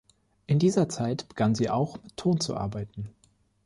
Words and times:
In 0.47 0.57
dieser 0.57 0.89
Zeit 0.89 1.29
begann 1.29 1.53
sie 1.53 1.69
auch 1.69 2.01
mit 2.01 2.17
Ton 2.17 2.39
zu 2.39 2.57
arbeiten. 2.57 3.11